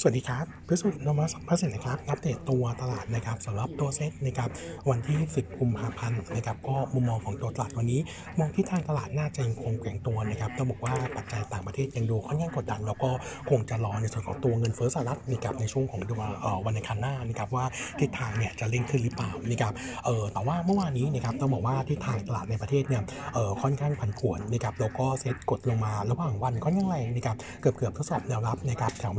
[0.00, 4.50] สวัสดีครับพิสุทธิ์นมัสพัสดิ์นะครับอัปเดตตัวตลาดนะครับสำหรับตัวเซ็ตนะครับ
[4.90, 8.00] วันที่ 10 กุมภาพันธ์นะครับก็มุมมองของตัวตลาดวันนี้
[8.38, 13.10] มองที่ทางตลาดน่าจะยังคงแข็งตัวนะครับต้องบอกว่าปัจจัยต่างประเทศยังดูค่อนข้างกดดัน แล้วก็
[13.50, 16.18] คงจะรอในส่วนของตัวเงินเฟ้อสหรัฐนะครับในช่วงของเดือน
[16.64, 17.64] วันในคันหน้านะครับว่า
[18.00, 19.72] ทิศทางเนี่ยจะเร่งขึ้นหรือเปล่านะครับ
[20.04, 23.02] เออแต่ว่าเมื่อวานนี้นะครับต้องบอกว่าทิศทางตลาดในประเทศเนี่ย
[23.34, 29.12] เออค่อนข้างผันผวนนะครับแล้วก็เซ็ตกดลงมาระหว่างวันค่อนข้างแรงนะครับเกือบเกือบทดสอบแนวรับนะครับแถว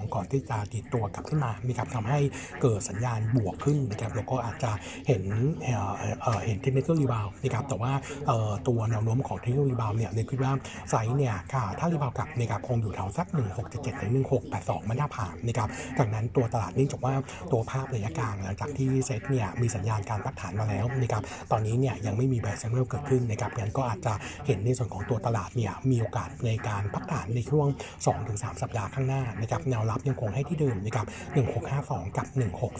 [0.00, 2.18] 1652ก่อนที่จะดีดตัวกลับขึ้นมานะครับทำให้
[2.62, 4.70] เกิดสัญญาณบวกขึ้นนะครับแล้วก็อาจจะ
[5.06, 5.22] เห็น
[5.62, 7.92] เเเห็น technical rebound นะครับแต่ว่า
[8.68, 10.52] ตัวแนวโน้มของ technical rebound เนี่ยเลยคิดว่า
[10.90, 13.26] ไซส์เนี่ยค่ะถ้า rebound กลับนะครับคงอยู่แถวสัก
[13.64, 14.12] 1677ถึง
[14.50, 15.68] 1682ไม่น่าผ่านนะครับ
[15.98, 17.14] ดังนั้นตัวตลาดเนื่องจากว่า
[17.52, 24.12] ตัวภาพระยะกลางหลังจากที่เซ็ตเนี่ยมีสัญญาณการพักฐานมาแล้วนะครับตอนนี้เนี่ยยังไม่มีแบรนด์แซมเเกิดขึ้นนะครับงั้นก็อาจจะ
[24.46, 27.66] เห็นในส่วนของตัวตลาดเนี่ยมีโอกาสในการพักฐานในช่วง
[28.14, 31.06] 2-3 สัปดาห์ข้างหน้านะครับแนวรับยังคงให้ที่เดิมนะครับ
[31.60, 32.26] 1652 กับ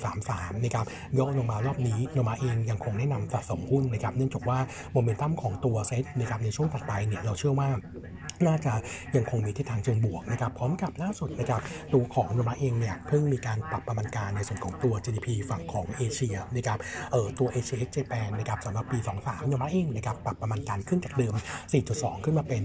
[0.04, 0.86] 1633นะครับ
[1.18, 4.58] ย่อลงมารอบนี้โนมูระเองยังคงแนะนำสะสมหุ้นนะครับเนื่องจากว่า
[4.92, 7.68] โมเมนตัมของตัวเซ็ตนะครับในช่วงถัดไปเนี่ยเราเชื่อว่า
[8.46, 8.72] น่าจะ
[9.16, 11.60] ยังคงมีทิศทางเชิงบวกนะครับพร้อมกับล่าสุดนะครับ
[11.92, 16.78] ตัวของโนมูระเองเนี่ยเพิ่งมีการปรับประมาณการในส่วนของตัว GDP ฝั่งของเอเชียนะครับ
[17.12, 21.34] เอ่อตัว Asia ex Japan นะครับสำหรับปี 23โนมูระเองนะครับปรับประมาณการขึ้นจากเดิม
[21.78, 22.62] 4.2 ขึ้นมาเป็น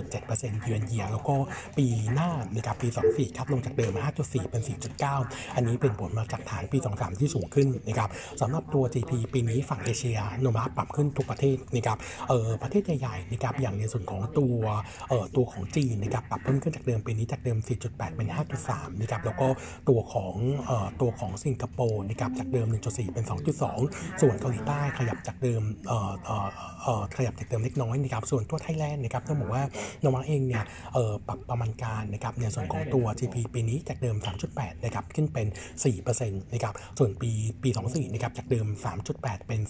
[0.00, 1.34] 4.7%เยือนเยียแล้วก็
[1.78, 4.62] ปีหน้านะครับปี 24ครับลงจากเดิดิม 5.4 เป็น
[5.08, 14.58] 4.9 อันนี้เป็นผลมาจากฐานปี 23 ที่สูงขึ้นนะครับสำหรับตัว GDP ปีนี้ฝั่งเอเชียโนมาปรับขึ้นทุกประเทศนะครับเออประเทศใหญ่ๆนะครับอย่างในส่วนของตัว
[15.08, 18.28] เออตัวของจีนนะครับปรับเพิ่มขึ้นจากเดิมปีนี้จากเดิม 4.8 เป็น
[18.64, 19.48] 5.3 นะครับแล้วก็
[19.88, 20.34] ตัวของ
[20.66, 23.24] เออตัวของสิงคโปร์นะครับจากเดิม 1.4 เป็น
[23.72, 26.48] 2.2 ส่วนเกาหลีใต้ขยับจากเดิมเอ่อเอ่อ
[26.84, 29.62] เอ่อขยับจากเดิมเล็กน้อยนะครับส่วนตัวไทยแลนด์นะครับต้องบอกว่า
[30.00, 34.16] โนมาเองเนี่ยเออปรับประมาณการนะครับในส่วนของตัว GDP ปีนี้จากเดิม
[34.50, 35.46] 3.8 นะครับ ขึ้นเป็น
[35.84, 37.30] 4%นะครับ ส่วนปี
[37.62, 38.66] ปี 24 นะครับ จากเดิม
[39.06, 39.60] 3.8 เป็น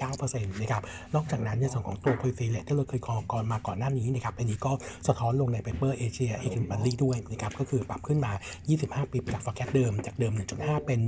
[0.00, 0.82] 3.9%นะครับ
[1.14, 4.72] นอกจากนั้นในส่วนของตัว policy rate ที่เราเคยกอก่อนมาก่อนหน้านี้นะครับ อันนี้ก็
[5.08, 8.32] สะท้อนลงในเปเปอร์เอเชียเอ n ิ m บัลลี่ด้วยนะครับ ก็คือปรับขึ้นมา
[8.72, 10.98] 25 ปีจาก forecast เดิม จากเดิม 1.5 เป็น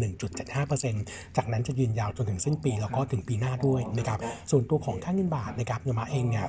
[0.64, 4.18] 1.75%จากนั้นจะยืนยาวจนถึงสิ้นปีแล้วก็ถึงปีหน้าด้วยนะครับ
[4.50, 6.46] ส่วนตัวของค่าเงินบาทนะครับยมาเองเนี่ย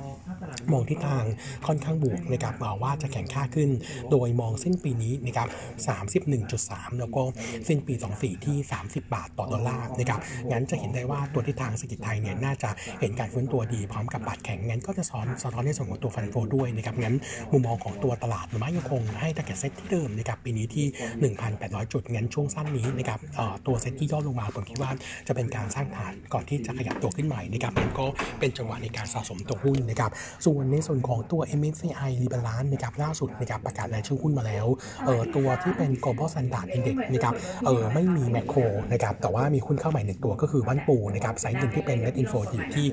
[0.72, 1.24] มองทิศทาง
[1.66, 3.70] ค่อนข้างบวกนะครับว่าจะแข็งค่าขึ้น
[4.10, 5.48] โดยมองสิ้นปีนี้นะครับ
[5.92, 7.22] 31.3 แล้วก็
[7.68, 10.20] สิ้นปี 24 ที่ 30 บาทต่อดอลลาร์นะครับ
[10.50, 12.70] งั้นจะเห็นได้ว่าตัวทิศทางเศรษฐกิจไทยเนี่ยน่าจะ
[13.00, 17.16] เห็นการฟื้นตัวดีพร้อมกับบาทแข็งงั้นก็จะสอนสะท้อนในส่วนของตัวฟันโฟด้วยนะครับงั้น
[17.52, 20.86] มุมมองของตัวตลาดหรือไม่ยังคงให้ target SET ที่เดิมนะครับปีนี้ที่
[21.40, 23.20] 1,800 จุดงั้นช่วงสั้นนี้นะครับ
[23.66, 24.90] ตัวเซ็ตที่ย่อลงมาผมคิดว่า
[25.26, 28.06] จะเป็นการสร้างฐานก่อนที่จะขยับตัวขึ้นใหม่นะครับมันก็
[28.40, 30.10] เป็นจังหวะในการสะสมตัวหุ้นนะครับ
[30.44, 34.66] ส่วนในส่วนของตัว MSCI Rebalance นะครับล่าสุดนะครับประกาศรายชื่อหุ้นมาแล้ว
[35.06, 37.34] เออตัวที่เป็น Global Standard Index นะครับ
[37.66, 38.60] เออไม่มีแมคโคร
[38.92, 42.86] นะครับแต่ว่ามีหุ้นเข้าใหม่หนึ่งตัวก็คือบ้านปูนะครับไซส์หนึ่งที่เป็น Net Inflow อยู่ที่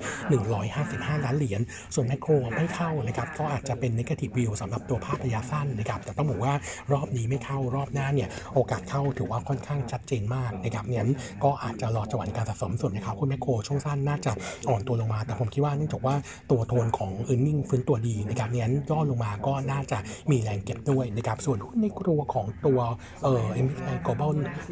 [0.60, 1.62] 155 ล้านเหรียญ
[1.94, 6.54] ส่วนแมคโครไม่เข้านะครับก็อาจจะเป็น Negative View สำหรับตัวภาพระยะสั้นนะครับแต่ต้องบอกว่า
[6.92, 11.12] รอบนี้ไม่เข้ารอบหน้าเนี่ยโอกาสเข้าถือว่าค่อนข้างชัดเจนมากนะครับงั้น
[11.44, 14.32] ก็อาจจะรอจังหวะการสะสมส่วนนะครับหุ้นแมคโครช่วงสั้นน่าจะ
[14.70, 16.16] อ่อนตัวลงมา แต่ผมคิดว่าเนื่องจากว่า
[16.52, 19.98] ตัวโทนของ e a r n i n g ฟื้นตัวดีนะครับงั้นย่อลงมาก็น่าจะ
[20.32, 22.79] มีแรงเก็บด้วยนะครับส่วนหุ้นในกลัวของตัว
[23.24, 24.32] เอ่อ MSCI Global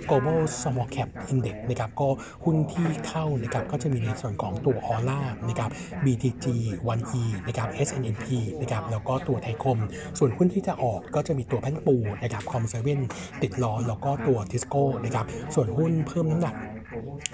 [0.09, 2.07] Global Small Cap Index นะครับก็
[2.43, 5.69] หุ้นที่เข้านะครับก็จะมีในส่วนของตัวออร่านะครับ
[6.05, 6.45] BTG
[6.89, 8.25] 1E นะครับ SNP
[8.61, 9.79] นะครับแล้วก็ตัวไทยคม
[10.17, 12.99] ส่วนหุ้นที่จะออกก็จะมีตัวบ้านปูนะครับคอมเซเว่น
[13.41, 15.25] ติดล้อแล้วก็ตัวทิสโก้นะครับ
[15.55, 16.55] ส่วนหุ้นเพิ่มน้ำหนัก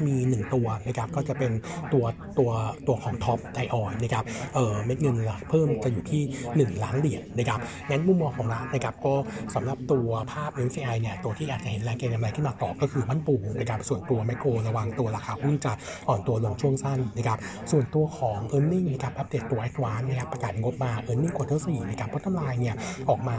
[0.06, 1.52] มี 1 ตัวนะครับก็จะเป็น
[1.94, 2.06] ตัว
[2.40, 2.52] ตัว
[2.88, 4.24] ตัวของท็อปไทยออยล์นะครับ
[4.56, 5.16] เออเม็ดเงิน
[5.50, 6.24] เพิ่มจะอยู่ที่
[6.72, 9.14] 1 ล้านเหรียญนะครับงั้นมุมมองของเรานะครับก็
[9.56, 15.74] สำหรับตัวภาพ MSCI เนี่ยตัวที่อาจจะเห็นแรงเก็งกำไรขึ้นมาต่อก็คือบ้านปูนะครับส่วนตัวแมคโครระวังตัวราคาหุ้นจะ
[16.10, 17.38] อ่อนตัวลงช่วงสั้นนะครับ
[17.72, 21.28] ส่วนตัวของ e a r n i n g นะครับอัปเดตตัวไอ w วานนะครับประกาศงบมา e a r n i
[21.28, 22.76] n g ควอเตอร์สี่นะครับพัฒนาเนี่ย
[23.10, 23.38] ออกมา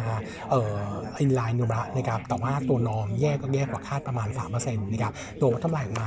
[0.50, 0.90] เอ่อ
[1.20, 6.06] อินไลน์นูระนะครับแต่ว่าตัวนอมแย่ก็แย่กว่าคาดประมาณ3%นะครับตัวพัฒนาออกมา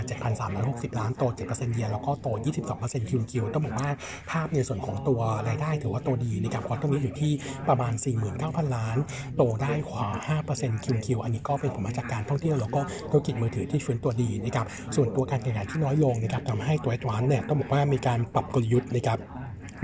[0.49, 2.76] 7,360 ล้านโต7%เยียร์แล้วก็โต 22
[3.09, 3.89] คิวคิวต้องบอกว่า
[4.31, 7.31] ภาพในส่วนของตัวรายได้ถือว่าตัวดีนะครับควอเตอร์นี้อยู่ที่
[7.67, 7.93] ประมาณ
[8.33, 8.97] 49,000 ล้าน
[9.35, 10.07] โตได้กว่า
[10.47, 12.81] 5%คิวคิวอันนี้ก็เป็นผลมาจากการท่องเที่ยวแล้วก็
[13.11, 14.65] ธุรกิจมือถือที่ฟื้นตัวดีนะครับ
[14.95, 19.19] ส่วนตัวการแข่งขันที่น้อยลงนะครับทำให้ตัวแอดวานซ์เนี่ยต้องบอกว่ามีการปรับกลยุทธ์นะครับ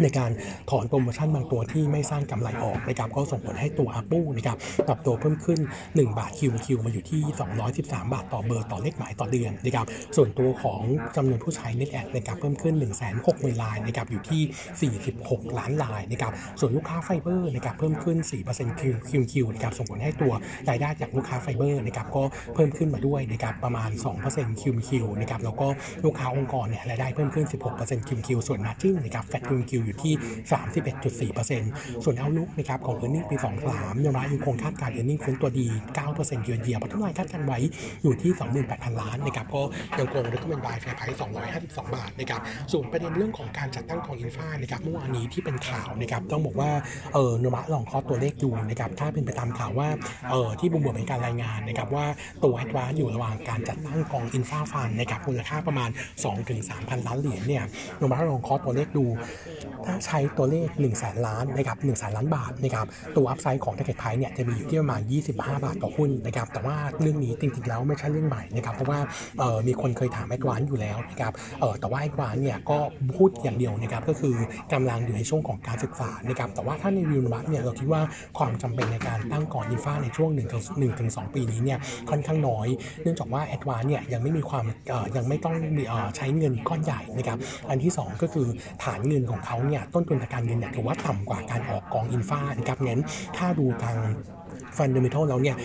[0.01, 0.31] ในการ
[0.69, 4.57] ถอนโปรโมชั่นบางตัวที่ไม่สร้างกำไรออกนะครับก็ส่งผลให้ตัว ARPU นะครับ
[4.87, 7.21] ปรับตัวเพิ่มขึ้น 1 บาท QQ มาอยู่ที่
[7.67, 9.85] 213 บาทต่อเบอร์ต่อเลขหมายต่อเดือนนะครับ
[10.15, 10.81] ส่วนตัวของ
[11.15, 18.17] จำนวนผู้ใช้ Net Add นะครับเพิ่มขึ้น 1 6 0 0 0 0รายนะครับอยู่ที่ 46 ล้านรายนะครับส่วนลูกค้าไฟเบอร์นะครับเพิ่มขึ้น
[18.49, 20.33] 4% QQQ นะครับส่งผลให้ตัว
[20.69, 22.23] รายได้จากลูกค้าไฟเบอร์นะครับก็
[22.55, 23.89] เพิ่มขึ้นมาด้วยนะครับประมาณ
[24.25, 25.67] 2% QQ นะครับแล้วก็
[26.05, 27.45] ลูกค้าองค์กรเนี่ยรายได้เพิ่มขึ้น
[27.77, 30.13] 16% QQ ส่วน margin นะครับ flat Q อยู่ที่
[31.33, 33.35] 31.4%ส่วน outlook นะครับของ e a r n i n g ปี
[33.69, 35.67] 23ยังรัยังคงคาดการณ์ e a r n i n g ฟื้นตัวดี
[36.05, 37.59] 9%เยือนเยียพัฒนาคาดการณ์ไว้
[38.03, 38.31] อยู่ที่
[38.67, 39.61] 28,000 ล้านนะครับก็
[39.99, 41.17] ยังคง recommend buy fair price
[41.55, 42.41] 252 บาทนะครับ
[42.71, 46.71] ส่วนประเด็นเรื่องของการจัดตั้งกอง infra นะครับเมื่อวานนี้ที่เป็นข่าวนะครับต้องบอกว่า
[47.13, 49.87] เออโนมูระลองคอตัวเลขดูนะครับถ้าเป็นไปตามข่าวว่า
[50.31, 52.05] เออที่บุมบวมเป็นการรายงานนะครับว่า
[52.43, 55.89] ตัวแอดวานซ์อยู่ระหว่างการจัดตั้งกอง infra fund นะครับมูลค่าประมาณ
[56.49, 57.63] 2-3,000ล้านเหรียญเนี่ย
[57.97, 59.05] โนมูระลองคอตัวเลขดู
[59.85, 62.85] ถ้าใช้ตัวเลข1นึ่งแสนล้านนะครับหนึ่งแสนล้านบาทนะครับ
[63.15, 65.01] ตัว upside ของ Target Price เนี่ยจะมีอยู่ที่ประมาณ
[65.33, 68.99] 25 บาทต่อหุ้นนะครับแต่ว่าเรื่องนี้จริงๆแล้วไม่ใช่เรื่องใหม่นะครับเพราะว่า
[69.39, 72.77] เออมีคนเคยถามแอดวานซ์อยู่แล้วนะครับเออแต่ว่าแอดวานซ์เนี่ยก็
[73.17, 74.35] พูดอย่างเดียวนะครับก็คือ
[74.73, 78.01] กำลังอยู่ในช่วงของการศึกษานะครับแต่ว่าถ้าในวิวมัสเนี่ยเราคิดว่า
[78.37, 81.79] ความจำเป็นในการตั้งก่อนอินฟาในช่วง1นึ่งถึงหนึ่งถึงสองปีนี้เนี่ย
[82.09, 82.67] ค่อนข้างน้อย
[83.03, 87.37] เนื่องจากว่าแอดวานซ์เนี่ยยังไม่มีความเออยังไม่ต้องมีเออใช้เงินก้อนใหญ่นะครับ
[87.69, 88.47] อันที่สองก็คือ
[88.83, 93.01] ฐานเงินของเขาเนี่ยต้นทุนทางการเงินเนี่ยถือว่าต่ำกว่าการออกกอง infra นะครับงั้น
[93.37, 93.97] ถ้าดูทาง
[94.77, 95.55] fundamental แล้วเนี่ย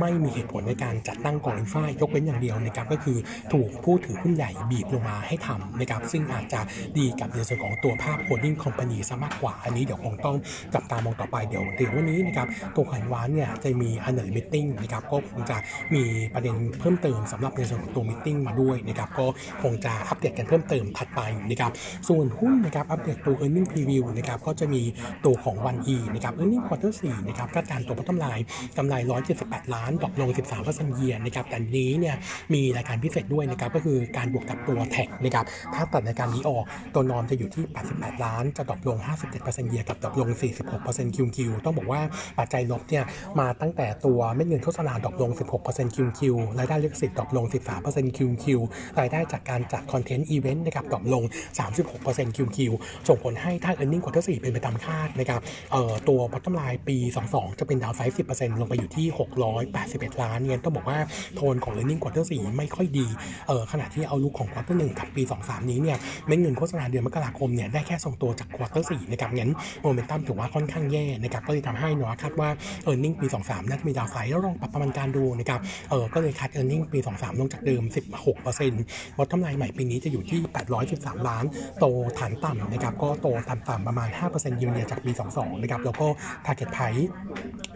[0.00, 3.18] ไม่มีเหตุผลในการจัดตั้งกอง infra ยกเว้นอย่างเดียวนะครับก็คือ
[3.52, 6.60] ถูกผู้ถือหุ้นใหญ่บีบลงมาให้ทำนะครับซึ่งอาจจะ
[6.98, 10.36] ดีกับในส่วนของตัวภาพ holding company ซะมากกว่า อันนี้เดี๋ยวคงต้อง
[10.74, 12.46] จับตามองต่อไปเดี๋ยวเดี๋ยววันนี้นะครับ
[12.76, 15.56] ตัวแอดวานซ์เนี่ยจะมี analyst meeting นะครับก็คงจะ
[15.94, 16.02] มี
[16.34, 19.26] ประเด็นเพิ่มเติมสำหรับในส่วนของตัว meeting มาด้วยนะครับก็
[19.62, 21.20] คงจะอัปเดตกันเพิ่มเติมถัดไป
[21.50, 21.72] นะครับ
[22.08, 24.82] ส่วนหุ้นนะครับอัปเดตตัว e a r n i n g Preview นะครับก็จะมี
[25.24, 28.30] ตัวของวัน E นะครับ e a r n i n g Quarter 4นะครับคาดการณ์ตัวพัฒนา
[28.78, 28.94] กำไร
[29.34, 32.16] 178 ล้าน drop ลง 13% year นะครับแต่นี้เนี่ย
[32.54, 35.44] มีรายการพิเศษด้วยนะครับก็คือการบวกกับตัว tax นะครับ
[35.74, 40.28] ถ้าตัดรายการนี้ออกตัว norm จะอยู่ที่ 88 ล้านจะ drop ลง 57% year กับ drop ลง
[40.72, 42.00] 46% QQ ต้องบอกว่า
[42.38, 43.04] ปัจจัยลบเนี่ย
[43.40, 45.30] มาตั้งแต่ตัวเม็ดเงินโฆษณา drop ลง
[45.64, 47.46] 16% QQ รายได้ลิขสิทธิ์ drop ลง
[47.82, 48.60] 13% QQ
[49.00, 51.24] รายได้จากการจัด content event นะครับ drop ลง
[51.80, 52.72] 36% QQ
[53.08, 55.40] ส่งผลให้ถ้า e a r n i n g Quarter 4เป็นไปตามคาดนะครับ
[55.72, 56.96] เอ่อตัว bottom line ปี
[57.28, 59.06] 22 จะเป็นดาวไซด์10%ลงไปอยู่ที่
[59.64, 60.98] 681 ล้านเนี่ยต้องบอกว่า
[61.36, 63.06] โทนของ earning quarter 4 ไม่ค่อยดี
[63.48, 69.50] เออขณะที่เอาลุกของ quarter 1 กับปี 23 นี้เนี่ยเม็ดเงินโฆษณาเดือนมกราคมเนี่ยได้แค่ทรงตัวจาก quarter 4นะครับงั้น
[69.82, 72.48] โมเมนตัมถือว่าค่อนข้างแย่นะครับก็เลยทำให้นอคาดว่า
[72.86, 75.60] earning ปี 23 น่าจะมีดาวไซด์แล้วลองปรับประมาณการดูนะครับ
[75.90, 77.82] เออก็เลยคัด earning ปี 23 ลงจากเดิม
[78.50, 80.40] 16% bottom line ใหม่ปีนี้จะอยู่ที่
[80.84, 81.44] 813 ล้าน
[81.78, 81.84] โต
[82.18, 86.06] ฐานต่ำนะครับก็โตต่ำๆประมาณ5%ยืนเยียจากปี 22 นะครับแล้วก็
[86.46, 87.06] target price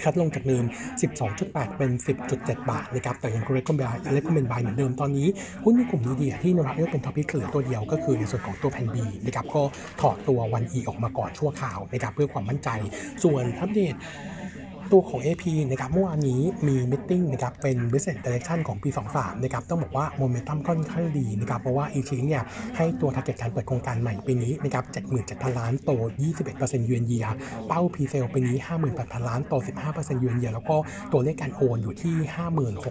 [0.03, 0.65] cut ลงจากเดิม
[1.21, 1.91] 12.8 เป็น
[2.31, 5.29] 10.7 บาทนะครับ แต่ยัง recommend recommend buy เหมือนเดิมตอนนี้
[5.65, 9.63] หุ้นในกลุ่ม media ที่เราเลือกเป็น top pick เหลือตัวเดียวก็คือในส่วนของตัวแพลนบีนะครับก็
[10.01, 12.69] ถอดตัว ONEE ออกมาก่อนชั่วคราวนะครับเพื่อความมั่นใจ
[13.25, 13.95] ส่วนอัปเดต
[14.93, 22.43] ตัวของ AP นะครับเมื่อวานนี้มี meeting นะครับเป็น business direction ของปี 23นะครับต้องบอกว่าโมเมนตัมค่อนข้างดีนะครับเพราะว่าอีชิงเนี่ย
[22.77, 24.85] ให้ตัว target การเปิดโครงการใหม่ปีนี้นะครับ
[25.23, 25.91] 77,000 ล้านโต
[26.39, 27.27] 21% year on year
[27.69, 28.57] เป้า presale ปีนี้
[28.93, 29.55] 58,000 ล้านโต
[29.87, 30.77] 15%เยือนเยียแล้วก็
[31.13, 32.17] ตัวเลขการโอนอยู่ที่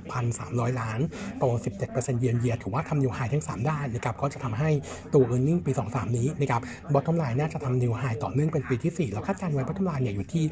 [0.02, 1.00] 56,300 ล้าน
[1.40, 1.46] โต
[1.84, 4.70] 17%เยือนเยียถือว่าทำนิวไฮทั้ง 3 ด้านนะครับก็จะทำให้
[5.14, 6.62] ตัว e a r n i n g ปี 23 นี้นะครับ
[6.94, 10.44] bottom line น่าจะทำ new high ต่อเนื่องเป็นปีที่ 4 แล้วคาดการณ์ไว้ bottom line เนี่ยอยู่ที่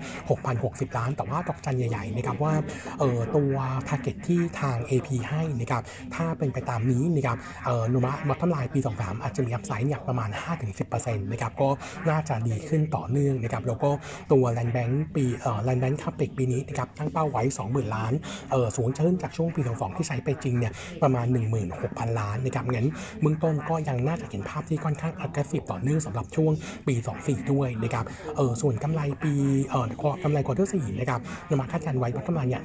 [0.46, 2.54] 6,060 ล้านแต่ว่าดอกจันใหญ่ๆนะครับว่า
[3.00, 3.56] เออตัว
[3.88, 5.84] target ที่ทาง AP ให้นะครับ
[6.16, 10.30] ถ้าเป็นไปตามนี้นะครับเออนุมะ bottom line ปี23อาจจะมี upside เนี่ยประมาณ
[10.78, 11.70] 5-10%นะครับก็
[12.10, 13.90] น่าจะดีขึ้นต่อเนื่องนะครับแล้วก็
[14.32, 18.14] ตัว land bank ปีเอ่อ land bank capex ปีนี้นะครับตั้งเป้าไว้ 20,000 ล้าน
[18.52, 21.26] เออสูงขึ้นจากช่วงปี22ที่ใช้ไปจริงเนี่ยประมาณ
[21.74, 22.88] 16,000 ล้านนะครับงั้น
[23.22, 26.52] เบื้องต้นก็ยังน่าจะเห็นภาพที่ค่อนข้าง aggressive ต่อเนื่องสำหรับช่วง
[26.88, 28.06] ปี 24 ด้วยนะครับ
[28.38, 29.34] เออส่วนกำไรปี
[29.70, 29.88] เอ่อ
[30.24, 32.62] กำไร quarter 4นะครับนำมาคาดการณ์ไว้ bottom line เนี่ย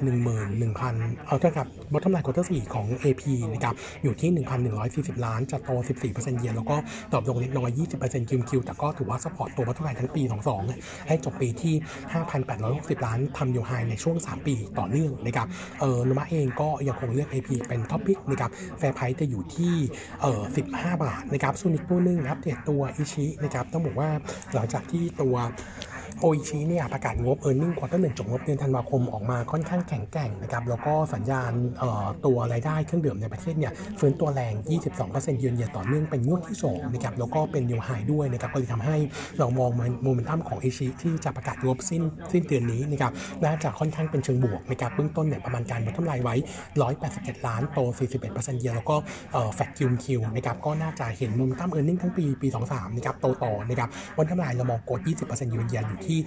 [0.61, 4.31] 11,000เออเท่ากับ bottom line quarter 4ของ AP นะครับอยู่ที่
[4.79, 5.71] 1,140ล้านจะโต
[6.09, 6.77] 14% year แล้วก็
[7.13, 10.23] drop ลงเล็กน้อย20% QoQ แต่ก็ถือว่า support ตัว bottom line ทั้งปี
[10.69, 11.75] 22ให้จบปีที่
[12.41, 15.47] 5,860ล้านทำยูไฮในช่วง3ปีต่อเนื่องนะครับ
[15.81, 19.75] เออโนมูระเองก็ยังคงเลือก AP เป็น top pick นะครับ fair price จะอยู่ที่
[20.21, 20.43] เออ
[20.73, 24.11] 15บาทนะครับส่วนอีกตัวหนึ่งนะครับอัปเดตตัวอิชินะครับต้องบอกว่า
[24.55, 25.35] หลังจากที่ตัว
[26.21, 31.53] โออิชิเนี่ยประกาศงบ e a r n i n g ควอเตอร์หนึ่งจบงบเดือนธันวาคมออกมาค่อนข้างแข็งแกร่งนะครับแล้วก็สัญญาณ
[32.27, 34.55] ตัวรายได้เครื่องดื่มในประเทศเนี่ยฟื้นตัวแรง
[34.99, 38.97] 22%เยือนเยียต่อเนื่องเป็นงวดที่2นะครับแล้วก็เป็น new high ด้วยนะครับก็เลยทำให้
[39.39, 39.71] เรามอง
[40.03, 42.03] โมเมนตัมของอิชิที่จะประกาศงบสิ้น
[42.33, 43.13] สิ้นเดือนนี้นะครับ
[43.45, 46.35] น่าจะค่อนข้างเป็นเชิงบวกนะครับเบื้องต้นเนี่ยประมาณการ bottom line ไว้
[46.91, 47.79] 181ล้านโต
[48.21, 48.97] 41% year แล้วก็
[49.55, 56.19] flat QoQ นะครับก็น่าจะเห็นโมเมนตัม earning ทั้งปีปี 23นะครับโตต่อนะครับbottom line เรามอง growth 20% year on year อยู่ที่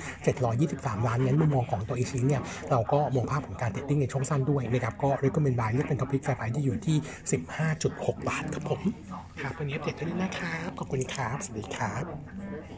[0.49, 2.41] 723 ล้านนั้นมุมมองของตัวอิชิเนี่ย
[2.71, 6.97] เราก็มองภาพของการ trading ในช่วงสั้นด้วยนะครับก็ recommend buy เลือกเป็น top pick fair price ที่อยู่ที่
[7.61, 8.81] 15.6 บาทครับผม
[9.41, 12.03] ครับวันนี้อัปเดตเท่านี้นะครับขอบคุณครับสวัสดีครับ